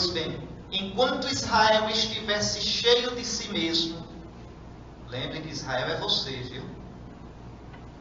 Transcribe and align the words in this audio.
Pois 0.00 0.12
bem, 0.12 0.48
enquanto 0.72 1.28
Israel 1.28 1.86
estivesse 1.90 2.62
cheio 2.62 3.14
de 3.14 3.22
si 3.22 3.50
mesmo, 3.50 4.02
lembre 5.10 5.42
que 5.42 5.50
Israel 5.50 5.88
é 5.88 6.00
você, 6.00 6.38
viu? 6.38 6.64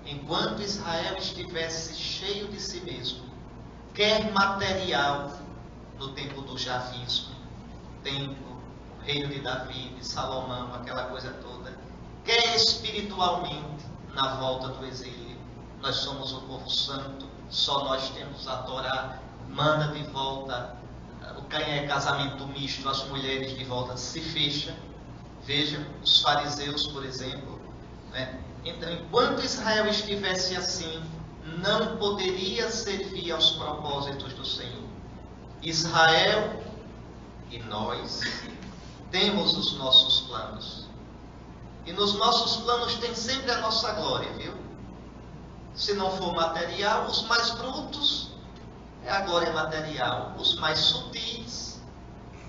Enquanto 0.06 0.62
Israel 0.62 1.18
estivesse 1.18 1.93
cheio 1.93 2.48
de 2.48 2.57
si 2.57 2.80
mesmo, 2.80 3.25
quer 3.93 4.32
material 4.32 5.39
no 5.98 6.14
tempo 6.14 6.42
do 6.42 6.57
javismo, 6.57 7.36
tempo, 8.02 8.61
reino 9.02 9.28
de 9.28 9.42
Davi, 9.42 9.89
de 9.89 10.07
Salomão, 10.07 10.74
aquela 10.75 11.04
coisa 11.07 11.34
toda, 11.42 11.78
quer 12.24 12.56
espiritualmente 12.56 13.86
na 14.14 14.36
volta 14.36 14.70
do 14.70 14.86
exílio. 14.86 15.38
Nós 15.82 15.97
somos 15.97 16.32
o 16.32 16.39
povo 16.43 16.70
santo, 16.70 17.25
só 17.50 17.84
nós 17.84 18.10
temos 18.11 18.47
a 18.47 18.60
Torá, 18.60 19.20
manda 19.50 19.89
de 19.93 20.04
volta 20.04 20.79
o 21.50 21.52
que 21.52 21.58
é 21.58 21.88
casamento 21.88 22.46
misto, 22.48 22.88
as 22.88 23.04
mulheres 23.08 23.57
de 23.57 23.64
volta 23.64 23.98
se 23.98 24.21
fecha. 24.21 24.78
Veja 25.44 25.84
os 26.04 26.21
fariseus, 26.21 26.86
por 26.88 27.04
exemplo. 27.04 27.60
Né? 28.12 28.40
Então, 28.64 28.92
enquanto 28.94 29.44
Israel 29.44 29.88
estivesse 29.88 30.56
assim, 30.56 31.02
não 31.57 31.98
poderia 31.98 32.70
servir 32.70 33.31
aos 33.31 33.52
propósitos 33.54 34.31
do 34.34 34.45
Senhor. 34.45 34.84
Israel 35.64 36.64
e 37.50 37.58
nós 37.64 38.22
temos 39.09 39.58
os 39.58 39.73
nossos 39.80 40.28
planos. 40.28 40.88
E 41.84 41.92
nos 41.94 42.14
nossos 42.14 42.58
planos 42.58 42.94
tem 42.98 43.16
sempre 43.16 43.52
a 43.52 43.58
nossa 43.60 43.92
glória, 43.94 44.32
viu? 44.34 44.54
Se 45.73 45.95
não 45.95 46.12
for 46.12 46.36
material, 46.36 47.08
os 47.08 47.23
mais 47.23 47.50
brutos 47.52 48.29
é 49.05 49.11
a 49.11 49.22
glória 49.22 49.52
material. 49.53 50.36
Os 50.38 50.55
mais 50.59 50.80
sutis 50.80 51.80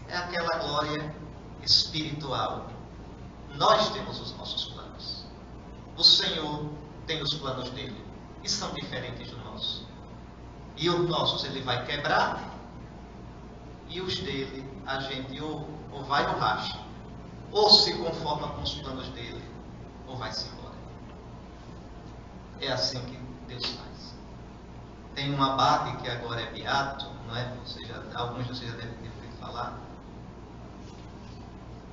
é 0.08 0.16
aquela 0.16 0.58
glória 0.58 1.14
espiritual. 1.62 2.68
Nós 3.54 3.90
temos 3.90 4.20
os 4.20 4.36
nossos 4.36 4.72
planos. 4.72 5.24
O 5.96 6.02
Senhor 6.02 6.70
tem 7.06 7.22
os 7.22 7.34
planos 7.34 7.70
dele. 7.70 8.04
E 8.42 8.48
são 8.48 8.72
diferentes 8.74 9.30
do 9.30 9.36
nosso. 9.38 9.86
E 10.76 10.88
os 10.88 11.08
nossos 11.08 11.44
ele 11.44 11.60
vai 11.62 11.84
quebrar. 11.84 12.58
E 13.88 14.00
os 14.00 14.18
dele 14.18 14.70
a 14.86 15.00
gente 15.00 15.40
ou, 15.40 15.68
ou 15.92 16.02
vai 16.04 16.26
ou 16.26 16.38
racha. 16.38 16.78
Ou 17.52 17.70
se 17.70 17.94
conforma 17.94 18.48
com 18.48 18.62
os 18.62 18.74
planos 18.74 19.08
dele, 19.08 19.42
ou 20.06 20.16
vai-se 20.16 20.48
embora. 20.48 20.74
É 22.60 22.72
assim 22.72 23.00
que 23.04 23.18
Deus 23.48 23.64
faz. 23.66 23.89
Tem 25.20 25.34
um 25.34 25.42
abade 25.42 25.98
que 25.98 26.08
agora 26.08 26.40
é 26.40 26.46
beato, 26.46 27.04
não 27.28 27.36
é? 27.36 27.52
Ou 27.60 27.66
seja, 27.66 28.02
alguns 28.14 28.46
de 28.46 28.54
vocês 28.54 28.70
já 28.70 28.76
devem 28.78 28.94
ter 28.94 29.10
ouvido 29.10 29.38
falar. 29.38 29.78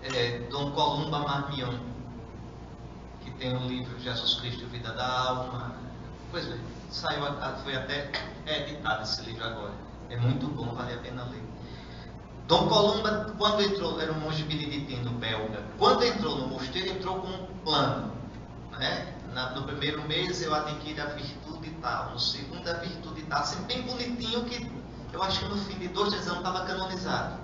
É 0.01 0.39
Dom 0.49 0.71
Columba 0.71 1.19
Marmion, 1.19 1.77
que 3.19 3.31
tem 3.31 3.53
um 3.53 3.67
livro 3.67 3.99
Jesus 3.99 4.35
Cristo, 4.35 4.65
Vida 4.67 4.93
da 4.93 5.05
Alma. 5.05 5.75
Pois 6.31 6.45
bem, 6.45 6.61
saiu, 6.89 7.25
foi 7.65 7.75
até 7.75 8.09
editado 8.45 9.03
esse 9.03 9.21
livro 9.23 9.43
agora. 9.43 9.73
É 10.09 10.15
muito 10.15 10.47
bom, 10.47 10.73
vale 10.73 10.93
a 10.93 10.97
pena 10.99 11.25
ler. 11.25 11.43
Dom 12.47 12.69
Columba, 12.69 13.35
quando 13.37 13.61
entrou, 13.61 13.99
era 13.99 14.13
um 14.13 14.21
monge 14.21 14.43
beneditino 14.43 15.11
belga, 15.11 15.65
quando 15.77 16.05
entrou 16.05 16.37
no 16.37 16.47
mosteiro, 16.47 16.91
entrou 16.91 17.19
com 17.19 17.27
um 17.27 17.45
plano. 17.65 18.09
Né? 18.79 19.16
Na, 19.37 19.51
no 19.51 19.67
primeiro 19.67 20.01
mês 20.07 20.41
eu 20.41 20.51
adquiri 20.51 20.99
a 20.99 21.05
virtude 21.05 21.69
tal, 21.79 22.09
no 22.09 22.19
segundo 22.19 22.67
a 22.67 22.73
virtude 22.73 23.21
tal, 23.21 23.41
assim, 23.41 23.61
bem 23.65 23.83
bonitinho 23.83 24.43
que 24.45 24.67
eu 25.13 25.21
acho 25.21 25.41
que 25.41 25.45
no 25.45 25.57
fim 25.59 25.77
de 25.77 25.89
dois, 25.89 26.11
anos 26.11 26.37
estava 26.37 26.65
canonizado. 26.65 27.39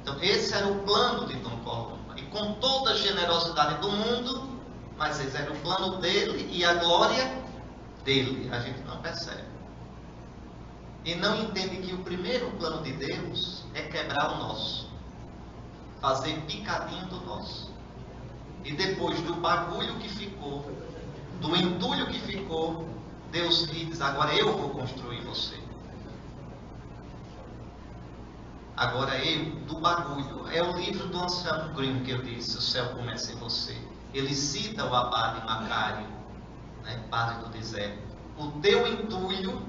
Então 0.00 0.16
esse 0.22 0.54
era 0.54 0.66
o 0.66 0.82
plano 0.84 1.28
de 1.28 1.36
Dom 1.36 1.58
Columba. 1.58 2.18
E 2.18 2.22
com 2.22 2.54
toda 2.54 2.92
a 2.92 2.96
generosidade 2.96 3.82
do 3.82 3.90
mundo, 3.90 4.58
mas 4.96 5.20
esse 5.20 5.36
era 5.36 5.52
o 5.52 5.56
plano 5.58 5.98
dele 5.98 6.48
e 6.50 6.64
a 6.64 6.72
glória 6.76 7.30
dele. 8.02 8.48
A 8.50 8.60
gente 8.60 8.80
não 8.84 9.02
percebe 9.02 9.44
e 11.04 11.14
não 11.16 11.42
entende 11.42 11.76
que 11.76 11.92
o 11.92 11.98
primeiro 11.98 12.50
plano 12.52 12.82
de 12.82 12.92
Deus 12.92 13.66
é 13.74 13.82
quebrar 13.82 14.32
o 14.32 14.38
nosso, 14.38 14.88
fazer 16.00 16.40
picadinho 16.46 17.04
do 17.08 17.20
nosso. 17.26 17.70
E 18.64 18.72
depois 18.72 19.20
do 19.22 19.34
bagulho 19.34 19.96
que 19.98 20.08
ficou, 20.08 20.70
do 21.40 21.56
entulho 21.56 22.06
que 22.06 22.20
ficou, 22.20 22.88
Deus 23.30 23.66
diz: 23.70 24.00
agora 24.00 24.34
eu 24.34 24.56
vou 24.56 24.70
construir 24.70 25.20
você. 25.22 25.58
Agora 28.76 29.22
eu, 29.24 29.44
do 29.66 29.78
bagulho. 29.78 30.48
É 30.48 30.62
o 30.62 30.76
livro 30.78 31.08
do 31.08 31.18
Anselmo 31.18 31.74
Green 31.74 32.02
que 32.02 32.10
eu 32.10 32.22
disse: 32.22 32.56
O 32.56 32.60
céu 32.60 32.90
começa 32.94 33.32
em 33.32 33.36
você. 33.36 33.76
Ele 34.12 34.34
cita 34.34 34.84
o 34.84 34.94
abade 34.94 35.44
Macário, 35.46 36.06
né, 36.82 36.98
padre 37.10 37.44
do 37.44 37.50
deserto. 37.50 38.02
O 38.38 38.50
teu 38.60 38.86
entulho 38.86 39.62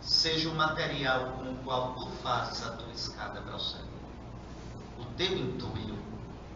seja 0.00 0.48
o 0.48 0.54
material 0.54 1.32
com 1.32 1.50
o 1.50 1.56
qual 1.64 1.94
tu 1.94 2.06
fazes 2.22 2.64
a 2.64 2.70
tua 2.70 2.92
escada 2.92 3.40
para 3.40 3.56
o 3.56 3.60
céu. 3.60 3.82
O 4.98 5.04
teu 5.16 5.36
entulho, 5.36 5.95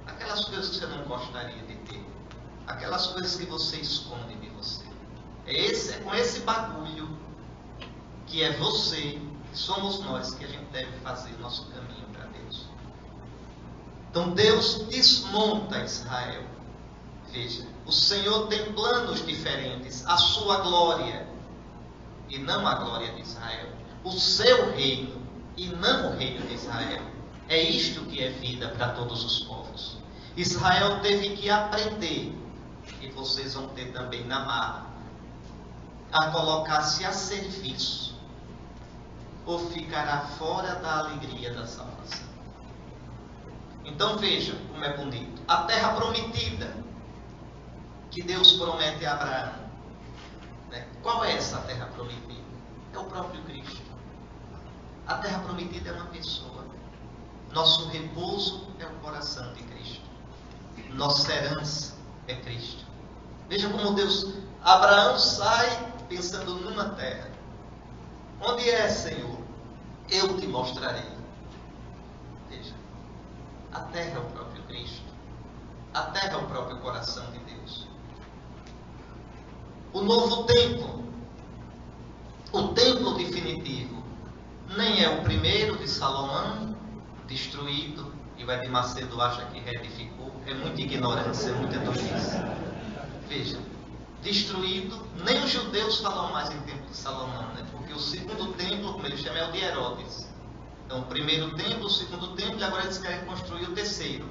aquelas 0.06 0.44
coisas 0.44 0.68
que 0.70 0.76
você 0.76 0.86
não 0.86 1.04
gostaria 1.04 1.62
de 1.64 1.76
ter, 1.76 2.04
aquelas 2.66 3.08
coisas 3.08 3.36
que 3.36 3.46
você 3.46 3.76
esconde 3.76 4.34
de 4.36 4.48
você. 4.50 4.84
É, 5.46 5.56
esse, 5.66 5.92
é 5.92 5.98
com 5.98 6.14
esse 6.14 6.40
bagulho 6.40 7.18
que 8.26 8.42
é 8.42 8.56
você, 8.58 9.20
que 9.50 9.58
somos 9.58 10.00
nós, 10.00 10.34
que 10.34 10.44
a 10.44 10.48
gente 10.48 10.70
deve 10.70 10.92
fazer 10.98 11.36
nosso 11.40 11.66
caminho 11.70 12.06
para 12.12 12.26
Deus. 12.26 12.66
Então 14.10 14.30
Deus 14.30 14.86
desmonta 14.88 15.82
Israel. 15.84 16.44
Veja, 17.32 17.66
o 17.86 17.92
Senhor 17.92 18.48
tem 18.48 18.72
planos 18.72 19.24
diferentes, 19.24 20.04
a 20.06 20.16
sua 20.16 20.60
glória 20.60 21.28
e 22.28 22.38
não 22.38 22.66
a 22.66 22.74
glória 22.74 23.12
de 23.12 23.22
Israel. 23.22 23.68
O 24.04 24.12
seu 24.12 24.72
reino 24.72 25.20
e 25.56 25.66
não 25.68 26.12
o 26.12 26.16
reino 26.16 26.46
de 26.46 26.54
Israel. 26.54 27.02
É 27.50 27.60
isto 27.60 28.06
que 28.06 28.22
é 28.22 28.30
vida 28.30 28.68
para 28.68 28.90
todos 28.90 29.24
os 29.24 29.40
povos. 29.40 29.98
Israel 30.36 31.00
teve 31.00 31.36
que 31.36 31.50
aprender, 31.50 32.32
e 33.02 33.10
vocês 33.10 33.54
vão 33.54 33.68
ter 33.68 33.92
também 33.92 34.24
na 34.24 34.40
marra, 34.44 34.86
a 36.12 36.30
colocar-se 36.30 37.04
a 37.04 37.12
serviço, 37.12 38.14
ou 39.44 39.58
ficará 39.70 40.20
fora 40.38 40.76
da 40.76 41.00
alegria 41.00 41.52
da 41.52 41.66
salvação. 41.66 42.30
Então 43.84 44.16
veja 44.16 44.56
como 44.70 44.84
é 44.84 44.96
bonito. 44.96 45.42
A 45.48 45.64
terra 45.64 45.94
prometida 45.94 46.72
que 48.12 48.22
Deus 48.22 48.52
promete 48.52 49.04
a 49.04 49.14
Abraão 49.14 49.70
né? 50.70 50.86
Qual 51.02 51.24
é 51.24 51.32
essa 51.32 51.58
terra 51.62 51.86
prometida? 51.86 52.40
É 52.94 52.98
o 52.98 53.04
próprio 53.04 53.42
Cristo. 53.42 53.90
A 55.06 55.14
terra 55.16 55.40
prometida 55.40 55.90
é 55.90 55.92
uma 55.92 56.06
pessoa. 56.06 56.64
Nosso 57.52 57.88
repouso 57.88 58.68
é 58.78 58.86
o 58.86 58.94
coração 59.00 59.52
de 59.54 59.62
Cristo. 59.64 60.02
Nossa 60.90 61.32
herança 61.32 61.94
é 62.26 62.34
Cristo. 62.36 62.84
Veja 63.48 63.68
como 63.68 63.94
Deus, 63.94 64.34
Abraão 64.62 65.18
sai 65.18 65.92
pensando 66.08 66.54
numa 66.54 66.90
terra. 66.90 67.30
Onde 68.40 68.68
é, 68.70 68.88
Senhor? 68.88 69.38
Eu 70.08 70.36
te 70.38 70.46
mostrarei. 70.46 71.10
Veja, 72.48 72.74
a 73.72 73.80
terra 73.80 74.16
é 74.16 74.18
o 74.18 74.30
próprio 74.30 74.62
Cristo. 74.64 75.10
A 75.92 76.02
terra 76.02 76.32
é 76.32 76.36
o 76.36 76.46
próprio 76.46 76.78
coração 76.78 77.30
de 77.32 77.38
Deus 77.40 77.50
o 79.92 80.02
novo 80.02 80.44
templo. 80.44 81.04
O 82.52 82.68
templo 82.68 83.14
definitivo 83.16 84.02
nem 84.76 85.02
é 85.02 85.08
o 85.08 85.22
primeiro 85.22 85.76
de 85.78 85.88
Salomão, 85.88 86.69
destruído, 87.30 88.12
e 88.36 88.44
o 88.44 88.50
Edir 88.50 88.70
Macedo 88.70 89.20
acha 89.22 89.46
que 89.46 89.60
reedificou. 89.60 90.32
É 90.46 90.52
muita 90.52 90.80
ignorância, 90.80 91.50
é 91.50 91.52
muita 91.52 91.78
doença. 91.78 92.58
Veja, 93.28 93.60
destruído, 94.20 95.06
nem 95.24 95.42
os 95.44 95.50
judeus 95.50 96.00
falam 96.00 96.32
mais 96.32 96.50
em 96.50 96.58
templo 96.62 96.86
de 96.90 96.96
Salomão, 96.96 97.54
né? 97.54 97.64
porque 97.70 97.92
o 97.92 97.98
segundo 98.00 98.52
templo, 98.54 98.94
como 98.94 99.06
ele 99.06 99.16
chama, 99.16 99.38
é 99.38 99.48
o 99.48 99.52
de 99.52 99.58
Herodes. 99.58 100.28
Então, 100.84 101.00
o 101.00 101.04
primeiro 101.04 101.54
templo, 101.54 101.86
o 101.86 101.90
segundo 101.90 102.34
templo, 102.34 102.58
e 102.58 102.64
agora 102.64 102.82
eles 102.82 102.98
querem 102.98 103.24
construir 103.24 103.64
o 103.64 103.74
terceiro. 103.74 104.28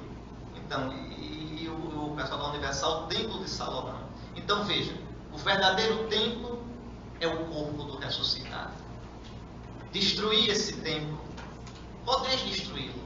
Então, 0.54 0.92
e, 0.92 1.62
e 1.62 1.68
o, 1.68 2.12
o 2.12 2.16
pessoal 2.16 2.40
da 2.40 2.48
Universal, 2.50 3.04
o 3.04 3.06
templo 3.06 3.42
de 3.42 3.48
Salomão. 3.48 4.00
Então, 4.36 4.64
veja, 4.64 4.94
o 5.32 5.38
verdadeiro 5.38 6.06
templo 6.08 6.62
é 7.18 7.26
o 7.26 7.46
corpo 7.46 7.84
do 7.84 7.96
ressuscitado. 7.96 8.74
Destruir 9.90 10.50
esse 10.50 10.74
templo, 10.74 11.18
podeis 12.04 12.40
destruí-lo. 12.42 13.00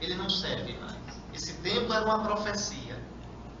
Ele 0.00 0.14
não 0.14 0.30
serve 0.30 0.74
mais. 0.78 0.96
Esse 1.34 1.54
templo 1.54 1.92
era 1.92 2.04
uma 2.04 2.22
profecia. 2.22 3.02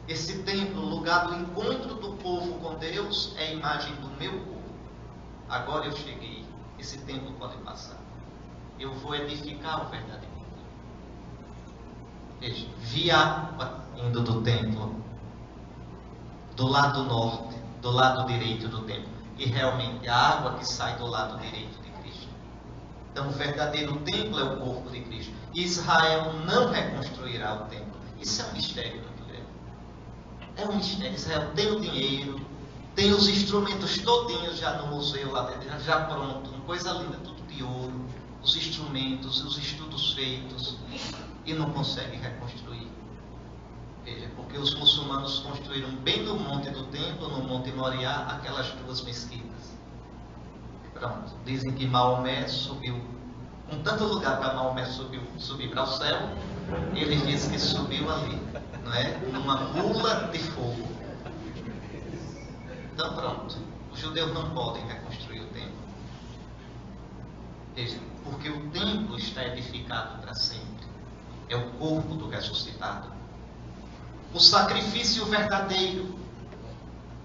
Esse 0.06 0.42
templo, 0.42 0.80
lugar 0.80 1.26
do 1.26 1.34
encontro 1.34 1.94
do 1.96 2.12
povo 2.14 2.58
com 2.60 2.76
Deus, 2.76 3.34
é 3.36 3.48
a 3.48 3.52
imagem 3.52 3.94
do 3.96 4.08
meu 4.18 4.32
povo. 4.32 4.58
Agora 5.48 5.86
eu 5.86 5.96
cheguei 5.96 6.48
esse 6.78 6.98
tempo 6.98 7.32
pode 7.32 7.56
passar. 7.58 7.98
Eu 8.78 8.94
vou 8.94 9.14
edificar 9.14 9.84
o 9.84 9.90
verdadeiro 9.90 10.38
Veja, 12.40 12.68
vi 12.78 13.10
água 13.10 13.84
indo 13.96 14.22
do 14.22 14.40
templo, 14.42 14.94
do 16.54 16.68
lado 16.68 17.02
norte, 17.02 17.56
do 17.82 17.90
lado 17.90 18.28
direito 18.28 18.68
do 18.68 18.82
templo. 18.82 19.10
E 19.36 19.46
realmente 19.46 20.08
a 20.08 20.16
água 20.16 20.54
que 20.54 20.64
sai 20.64 20.96
do 20.96 21.06
lado 21.06 21.36
direito. 21.40 21.87
Então 23.18 23.30
o 23.30 23.32
verdadeiro 23.32 23.96
templo 24.02 24.38
é 24.38 24.44
o 24.44 24.58
corpo 24.58 24.90
de 24.90 25.00
Cristo. 25.00 25.32
Israel 25.52 26.34
não 26.46 26.70
reconstruirá 26.70 27.52
o 27.56 27.64
templo. 27.64 27.98
Isso 28.20 28.40
é 28.40 28.44
um 28.44 28.52
mistério 28.52 29.02
muito 29.02 29.24
grande. 29.26 29.48
É 30.54 30.64
um 30.64 30.76
mistério. 30.76 31.16
Israel 31.16 31.50
tem 31.52 31.68
o 31.72 31.80
dinheiro, 31.80 32.40
tem 32.94 33.10
os 33.12 33.28
instrumentos 33.28 33.98
todinhos 33.98 34.58
já 34.58 34.76
no 34.76 34.94
museu 34.94 35.32
lá 35.32 35.50
dentro, 35.50 35.80
já 35.80 36.04
pronto, 36.04 36.48
uma 36.48 36.60
coisa 36.60 36.92
linda, 36.92 37.16
tudo 37.24 37.42
de 37.48 37.60
ouro, 37.60 38.06
os 38.40 38.54
instrumentos, 38.56 39.42
os 39.42 39.58
estudos 39.58 40.12
feitos 40.12 40.76
e 41.44 41.52
não 41.54 41.72
consegue 41.72 42.18
reconstruir. 42.18 42.86
Veja, 44.04 44.30
porque 44.36 44.56
os 44.56 44.76
muçulmanos 44.76 45.40
construíram 45.40 45.90
bem 45.96 46.22
no 46.22 46.38
monte 46.38 46.70
do 46.70 46.84
templo, 46.84 47.28
no 47.28 47.42
monte 47.42 47.72
Moriá, 47.72 48.28
aquelas 48.28 48.68
duas 48.84 49.02
mesquitas. 49.02 49.57
Pronto, 50.98 51.32
dizem 51.44 51.72
que 51.72 51.86
Maomé 51.86 52.48
subiu, 52.48 53.00
com 53.68 53.82
tanto 53.82 54.04
lugar 54.04 54.38
para 54.38 54.54
Maomé 54.54 54.84
subiu, 54.84 55.22
subir 55.38 55.70
para 55.70 55.82
o 55.82 55.86
céu, 55.86 56.18
ele 56.94 57.16
diz 57.26 57.46
que 57.46 57.58
subiu 57.58 58.10
ali, 58.10 58.40
não 58.84 58.92
é? 58.92 59.16
Numa 59.32 59.56
bula 59.66 60.28
de 60.32 60.38
fogo. 60.38 60.88
Então 62.92 63.14
pronto, 63.14 63.56
os 63.92 63.98
judeus 64.00 64.32
não 64.34 64.50
podem 64.50 64.84
reconstruir 64.86 65.40
o 65.40 65.46
templo. 65.46 65.78
Porque 68.24 68.50
o 68.50 68.70
templo 68.70 69.16
está 69.16 69.46
edificado 69.46 70.20
para 70.20 70.34
sempre 70.34 70.78
é 71.48 71.56
o 71.56 71.70
corpo 71.72 72.14
do 72.14 72.28
ressuscitado. 72.28 73.10
O 74.32 74.38
sacrifício 74.38 75.24
verdadeiro, 75.26 76.18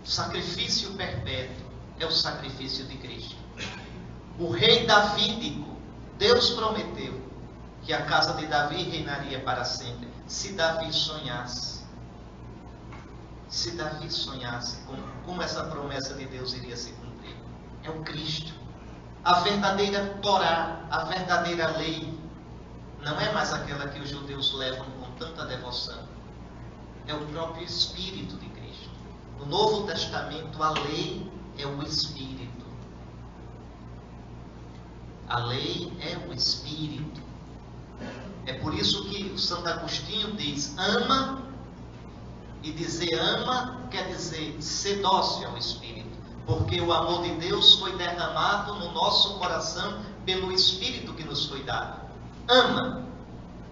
o 0.03 0.07
sacrifício 0.07 0.93
perpétuo, 0.93 1.65
é 1.99 2.05
o 2.05 2.11
sacrifício 2.11 2.85
de 2.85 2.97
Cristo. 2.97 3.42
O 4.39 4.49
rei 4.49 4.85
davídico, 4.85 5.77
Deus 6.17 6.51
prometeu 6.51 7.21
que 7.83 7.93
a 7.93 8.05
casa 8.05 8.33
de 8.33 8.47
Davi 8.47 8.83
reinaria 8.83 9.39
para 9.41 9.63
sempre, 9.63 10.07
se 10.25 10.53
Davi 10.53 10.91
sonhasse. 10.91 11.83
Se 13.47 13.71
Davi 13.71 14.09
sonhasse 14.09 14.77
como, 14.87 15.03
como 15.25 15.41
essa 15.43 15.65
promessa 15.65 16.15
de 16.15 16.25
Deus 16.25 16.53
iria 16.53 16.75
se 16.75 16.91
cumprir. 16.93 17.35
É 17.83 17.89
o 17.89 18.01
Cristo. 18.03 18.53
A 19.23 19.41
verdadeira 19.41 20.17
Torá, 20.21 20.81
a 20.89 21.03
verdadeira 21.03 21.67
lei, 21.77 22.17
não 23.03 23.19
é 23.19 23.31
mais 23.33 23.53
aquela 23.53 23.87
que 23.89 23.99
os 23.99 24.09
judeus 24.09 24.53
levam 24.53 24.85
com 24.99 25.11
tanta 25.19 25.45
devoção. 25.45 25.99
É 27.05 27.13
o 27.13 27.25
próprio 27.27 27.63
Espírito 27.63 28.37
de 28.37 28.47
Cristo. 28.47 28.89
No 29.37 29.45
Novo 29.45 29.85
Testamento, 29.85 30.63
a 30.63 30.71
lei 30.71 31.29
é 31.57 31.67
o 31.67 31.83
Espírito. 31.83 32.62
A 35.27 35.39
lei 35.39 35.91
é 36.01 36.17
o 36.27 36.33
Espírito. 36.33 37.21
É 38.45 38.53
por 38.53 38.73
isso 38.73 39.05
que 39.09 39.23
o 39.25 39.37
Santo 39.37 39.67
Agostinho 39.67 40.35
diz: 40.35 40.75
ama, 40.77 41.43
e 42.61 42.71
dizer 42.71 43.13
ama 43.19 43.87
quer 43.89 44.07
dizer 44.09 44.61
ser 44.61 45.01
dócil 45.01 45.47
ao 45.47 45.57
Espírito, 45.57 46.17
porque 46.45 46.79
o 46.81 46.91
amor 46.91 47.23
de 47.23 47.35
Deus 47.35 47.79
foi 47.79 47.95
derramado 47.97 48.75
no 48.75 48.91
nosso 48.91 49.37
coração 49.37 50.01
pelo 50.25 50.51
Espírito 50.51 51.13
que 51.13 51.23
nos 51.23 51.45
foi 51.45 51.63
dado 51.63 52.03
ama, 52.47 53.05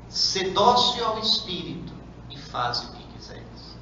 se 0.09 0.49
dócil 0.51 1.05
ao 1.05 1.19
Espírito 1.19 1.93
e 2.29 2.37
faz 2.37 2.83
o 2.83 2.91
que 2.93 3.03
quiseres. 3.13 3.77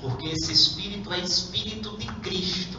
Porque 0.00 0.28
esse 0.28 0.52
Espírito 0.52 1.12
é 1.12 1.20
Espírito 1.20 1.96
de 1.96 2.06
Cristo 2.20 2.78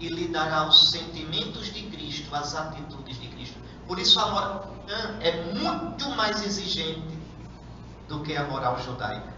e 0.00 0.08
lhe 0.08 0.28
dará 0.28 0.66
os 0.66 0.90
sentimentos 0.90 1.66
de 1.72 1.82
Cristo, 1.90 2.34
as 2.34 2.54
atitudes 2.54 3.20
de 3.20 3.28
Cristo. 3.28 3.58
Por 3.86 3.98
isso 3.98 4.18
a 4.18 4.30
moral 4.30 4.74
é 5.20 5.42
muito 5.52 6.08
mais 6.10 6.42
exigente 6.42 7.18
do 8.08 8.20
que 8.22 8.36
a 8.36 8.44
moral 8.44 8.80
judaica. 8.80 9.34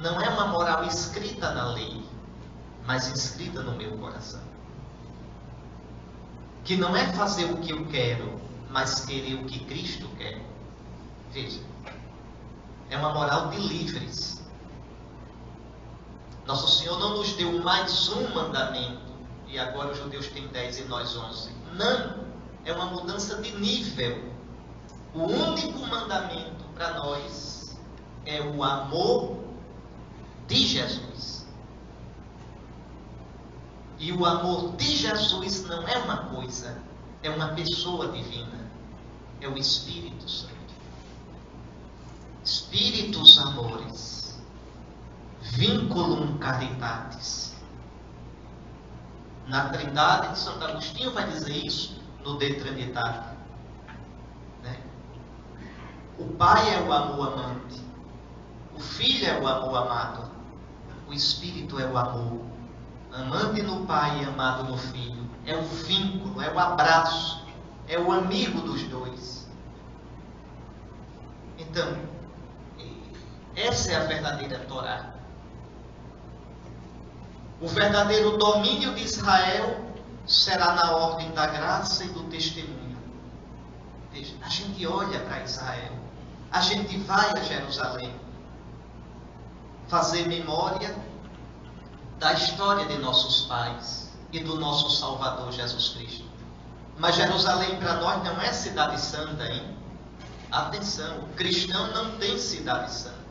Não 0.00 0.20
é 0.20 0.28
uma 0.30 0.48
moral 0.48 0.84
escrita 0.84 1.52
na 1.52 1.72
lei, 1.72 2.02
mas 2.86 3.08
escrita 3.08 3.62
no 3.62 3.76
meu 3.76 3.96
coração. 3.98 4.40
Que 6.64 6.76
não 6.76 6.96
é 6.96 7.12
fazer 7.12 7.44
o 7.44 7.58
que 7.58 7.70
eu 7.70 7.86
quero, 7.86 8.40
mas 8.70 9.04
querer 9.04 9.34
o 9.34 9.44
que 9.44 9.64
Cristo 9.66 10.08
quer. 10.16 10.42
Veja, 11.32 11.60
é 12.88 12.96
uma 12.96 13.12
moral 13.12 13.50
de 13.50 13.58
livres. 13.58 14.44
Nosso 16.46 16.78
Senhor 16.78 16.98
não 16.98 17.16
nos 17.16 17.32
deu 17.34 17.62
mais 17.62 18.08
um 18.08 18.34
mandamento, 18.34 19.05
e 19.48 19.58
agora 19.58 19.92
os 19.92 19.98
judeus 19.98 20.28
têm 20.28 20.46
dez 20.48 20.78
e 20.78 20.84
nós 20.84 21.16
onze. 21.16 21.50
Não, 21.74 22.26
é 22.64 22.72
uma 22.72 22.86
mudança 22.86 23.40
de 23.40 23.52
nível. 23.56 24.32
O 25.14 25.22
único 25.22 25.78
mandamento 25.86 26.64
para 26.74 26.94
nós 26.94 27.76
é 28.24 28.40
o 28.40 28.62
amor 28.62 29.38
de 30.46 30.56
Jesus. 30.56 31.46
E 33.98 34.12
o 34.12 34.26
amor 34.26 34.76
de 34.76 34.96
Jesus 34.96 35.64
não 35.64 35.86
é 35.88 35.96
uma 35.98 36.26
coisa, 36.26 36.82
é 37.22 37.30
uma 37.30 37.48
pessoa 37.48 38.08
divina. 38.08 38.66
É 39.40 39.48
o 39.48 39.56
Espírito 39.56 40.28
Santo. 40.28 40.54
Espíritos 42.44 43.38
amores. 43.38 44.38
Vinculum 45.40 46.38
caritatis. 46.38 47.45
Na 49.46 49.68
Trindade, 49.68 50.38
Santo 50.38 50.64
Agostinho 50.64 51.12
vai 51.12 51.28
dizer 51.28 51.54
isso 51.54 52.00
no 52.24 52.36
De 52.38 52.54
Trinitate. 52.54 53.36
Né? 54.62 54.78
O 56.18 56.26
Pai 56.34 56.74
é 56.74 56.80
o 56.80 56.92
amor 56.92 57.32
amante. 57.32 57.80
O 58.74 58.80
Filho 58.80 59.26
é 59.26 59.40
o 59.40 59.46
amor 59.46 59.76
amado. 59.76 60.30
O 61.08 61.12
Espírito 61.12 61.78
é 61.78 61.86
o 61.86 61.96
amor. 61.96 62.44
Amante 63.12 63.62
no 63.62 63.86
Pai 63.86 64.22
e 64.22 64.24
amado 64.24 64.64
no 64.64 64.76
Filho 64.76 65.26
é 65.46 65.56
o 65.56 65.62
vínculo, 65.62 66.42
é 66.42 66.52
o 66.52 66.58
abraço, 66.58 67.46
é 67.86 67.98
o 67.98 68.10
amigo 68.10 68.60
dos 68.62 68.82
dois. 68.82 69.48
Então, 71.56 71.96
essa 73.54 73.92
é 73.92 73.96
a 73.96 74.04
verdadeira 74.04 74.58
Torá. 74.66 75.15
O 77.66 77.68
verdadeiro 77.68 78.38
domínio 78.38 78.94
de 78.94 79.02
Israel 79.02 79.84
será 80.24 80.74
na 80.74 80.92
ordem 80.92 81.32
da 81.32 81.48
graça 81.48 82.04
e 82.04 82.08
do 82.10 82.22
testemunho. 82.30 82.96
Veja, 84.12 84.36
a 84.40 84.48
gente 84.48 84.86
olha 84.86 85.18
para 85.18 85.42
Israel, 85.42 85.92
a 86.52 86.60
gente 86.60 86.96
vai 86.98 87.28
a 87.36 87.42
Jerusalém 87.42 88.14
fazer 89.88 90.28
memória 90.28 90.96
da 92.20 92.34
história 92.34 92.86
de 92.86 92.98
nossos 92.98 93.46
pais 93.46 94.12
e 94.30 94.38
do 94.38 94.60
nosso 94.60 94.88
Salvador 94.96 95.50
Jesus 95.50 95.88
Cristo. 95.88 96.24
Mas 96.96 97.16
Jerusalém 97.16 97.80
para 97.80 97.94
nós 97.94 98.22
não 98.22 98.40
é 98.40 98.52
cidade 98.52 99.00
santa, 99.00 99.44
hein? 99.44 99.76
Atenção, 100.52 101.18
o 101.18 101.28
cristão 101.34 101.88
não 101.88 102.16
tem 102.18 102.38
cidade 102.38 102.92
santa. 102.92 103.26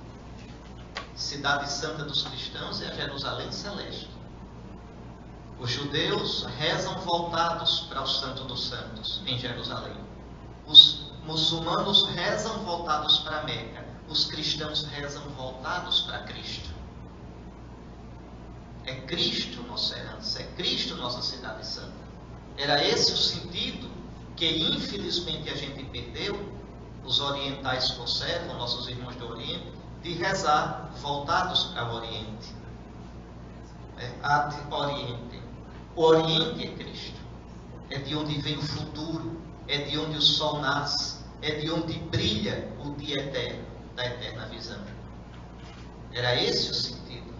Cidade 1.15 1.72
santa 1.72 2.04
dos 2.04 2.24
cristãos 2.24 2.82
é 2.82 2.89
a 2.89 2.96
Jerusalém 2.96 3.50
celeste. 3.50 4.14
Os 5.60 5.72
judeus 5.72 6.46
rezam 6.58 6.96
voltados 7.00 7.82
para 7.82 8.02
o 8.02 8.08
Santo 8.08 8.44
dos 8.44 8.68
Santos 8.68 9.22
em 9.26 9.40
Jerusalém. 9.40 9.96
Os 10.68 11.12
muçulmanos 11.24 12.08
rezam 12.10 12.60
voltados 12.60 13.20
para 13.20 13.44
Meca. 13.44 13.86
Os 14.10 14.26
cristãos 14.26 14.84
rezam 14.86 15.24
voltados 15.30 16.02
para 16.02 16.20
Cristo. 16.20 16.70
É 18.86 18.96
Cristo 19.02 19.64
nossa 19.64 19.98
herança, 19.98 20.42
é 20.42 20.46
Cristo 20.56 20.96
nossa 20.96 21.22
cidade 21.22 21.66
santa. 21.66 22.06
Era 22.58 22.84
esse 22.84 23.14
o 23.14 23.18
sentido 23.18 23.90
que 24.36 24.46
infelizmente 24.46 25.50
a 25.50 25.56
gente 25.56 25.84
perdeu, 25.86 26.54
os 27.04 27.20
orientais 27.20 27.92
conservam, 27.92 28.58
nossos 28.58 28.88
irmãos 28.88 29.16
do 29.16 29.30
Oriente, 29.30 29.72
de 30.04 30.14
rezar 30.14 30.92
voltados 31.02 31.66
para 31.66 31.92
o 31.92 31.96
Oriente. 31.96 32.54
É, 33.98 34.14
ad 34.22 34.56
Oriente. 34.70 35.45
Oriente 35.96 36.68
é 36.68 36.72
Cristo. 36.72 37.20
É 37.90 38.00
de 38.00 38.16
onde 38.16 38.40
vem 38.42 38.58
o 38.58 38.62
futuro, 38.62 39.40
é 39.68 39.78
de 39.78 39.98
onde 39.98 40.18
o 40.18 40.22
sol 40.22 40.60
nasce, 40.60 41.18
é 41.42 41.52
de 41.52 41.72
onde 41.72 41.94
brilha 41.94 42.70
o 42.84 42.92
dia 42.96 43.22
eterno, 43.22 43.64
da 43.96 44.06
eterna 44.06 44.48
visão. 44.48 44.80
Era 46.12 46.42
esse 46.42 46.72
o 46.72 46.74
sentido. 46.74 47.34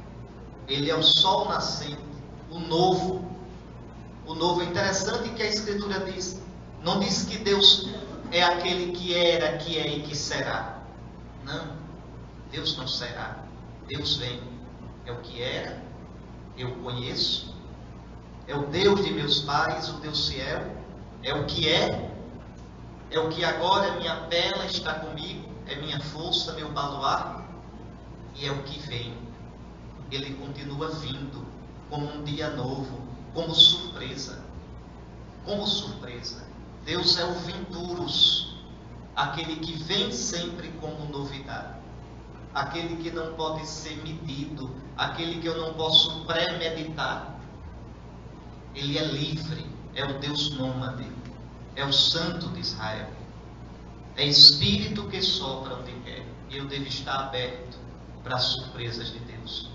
Ele 0.68 0.90
é 0.90 0.96
o 0.96 1.04
sol 1.04 1.50
nascente, 1.50 1.98
o 2.50 2.60
novo, 2.60 3.26
o 4.26 4.34
novo. 4.34 4.62
É 4.62 4.66
interessante 4.66 5.30
que 5.30 5.42
a 5.42 5.48
Escritura 5.48 6.00
diz, 6.12 6.42
não 6.82 7.00
diz 7.00 7.24
que 7.24 7.38
Deus 7.38 7.90
é 8.32 8.44
aquele 8.44 8.92
que 8.92 9.14
era, 9.14 9.58
que 9.58 9.78
é 9.78 9.98
e 9.98 10.04
que 10.04 10.16
será. 10.16 10.82
Não, 11.44 11.76
Deus 12.52 12.78
não 12.78 12.88
será. 12.88 13.44
Deus 13.88 14.18
vem. 14.18 14.42
É 15.06 15.12
o 15.12 15.20
que 15.22 15.42
era, 15.42 15.82
eu 16.58 16.72
conheço. 16.78 17.55
É 18.48 18.56
o 18.56 18.68
Deus 18.68 19.04
de 19.04 19.12
meus 19.12 19.42
pais, 19.42 19.90
o 19.90 19.94
Deus 19.94 20.30
fiel. 20.30 20.75
É 21.24 21.34
o 21.34 21.46
que 21.46 21.68
é. 21.68 22.12
É 23.10 23.20
o 23.20 23.30
que 23.30 23.44
agora 23.44 23.88
é 23.88 24.00
minha 24.00 24.16
pela 24.28 24.66
está 24.66 24.96
comigo. 24.96 25.50
É 25.68 25.75
minha 25.75 26.00
força, 26.00 26.54
meu 26.54 26.72
baluarte. 26.72 27.44
E 28.36 28.46
é 28.46 28.52
o 28.52 28.64
que 28.64 28.80
vem. 28.80 29.14
Ele 30.12 30.36
continua 30.36 30.90
vindo 30.90 31.46
como 31.90 32.12
um 32.12 32.24
dia 32.24 32.50
novo, 32.52 33.02
como 33.34 33.54
surpresa. 33.54 34.44
Como 35.44 35.66
surpresa. 35.66 36.46
Deus 36.86 37.18
é 37.18 37.25
o 37.25 37.34
Vinturus, 37.34 38.56
aquele 39.16 39.56
que 39.56 39.74
vem 39.84 40.12
sempre 40.12 40.70
como 40.80 41.06
novidade, 41.06 41.80
aquele 42.54 42.98
que 42.98 43.10
não 43.10 43.34
pode 43.34 43.66
ser 43.66 43.98
medido, 44.04 44.70
aquele 44.96 45.42
que 45.42 45.48
eu 45.48 45.58
não 45.58 45.74
posso 45.74 46.24
premeditar. 46.25 47.35
Ele 48.75 48.98
é 48.98 49.05
livre, 49.05 49.65
é 49.96 50.03
o 50.03 50.20
Deus 50.20 50.51
nômade, 50.51 51.08
é 51.75 51.86
o 51.86 51.94
Santo 51.94 52.50
de 52.50 52.60
Israel. 52.60 53.10
É 54.17 54.25
Espírito 54.25 55.08
que 55.08 55.22
sopra 55.22 55.75
onde 55.75 55.91
quer, 56.03 56.25
e 56.50 56.58
eu 56.58 56.67
devo 56.67 56.88
estar 56.88 57.27
aberto 57.27 57.77
para 58.24 58.36
as 58.36 58.44
surpresas 58.44 59.12
de 59.12 59.20
Deus. 59.20 59.75